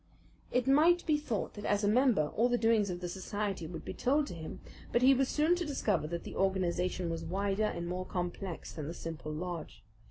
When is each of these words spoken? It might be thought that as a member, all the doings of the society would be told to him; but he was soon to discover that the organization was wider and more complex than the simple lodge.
It 0.51 0.65
might 0.65 1.05
be 1.05 1.15
thought 1.15 1.53
that 1.53 1.63
as 1.63 1.83
a 1.83 1.87
member, 1.87 2.29
all 2.29 2.49
the 2.49 2.57
doings 2.57 2.89
of 2.89 3.01
the 3.01 3.07
society 3.07 3.67
would 3.67 3.85
be 3.85 3.93
told 3.93 4.25
to 4.25 4.33
him; 4.33 4.59
but 4.91 5.03
he 5.03 5.13
was 5.13 5.29
soon 5.29 5.55
to 5.57 5.63
discover 5.63 6.07
that 6.07 6.23
the 6.23 6.35
organization 6.35 7.07
was 7.11 7.23
wider 7.23 7.65
and 7.65 7.87
more 7.87 8.07
complex 8.07 8.71
than 8.73 8.87
the 8.87 8.95
simple 8.95 9.31
lodge. 9.31 9.83